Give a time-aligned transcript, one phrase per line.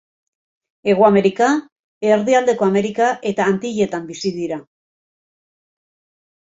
[0.93, 1.49] Hego Amerika,
[2.15, 4.63] Erdialdeko Amerika eta Antilletan bizi dira.